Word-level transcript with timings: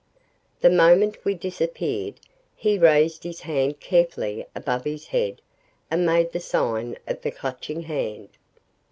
The 0.61 0.71
moment 0.71 1.23
we 1.23 1.35
disappeared, 1.35 2.15
he 2.55 2.79
raised 2.79 3.23
his 3.23 3.41
hand 3.41 3.79
carefully 3.79 4.47
above 4.55 4.83
his 4.83 5.05
head 5.05 5.43
and 5.91 6.07
made 6.07 6.31
the 6.31 6.39
sign 6.39 6.97
of 7.05 7.21
the 7.21 7.29
Clutching 7.29 7.83
Hand. 7.83 8.29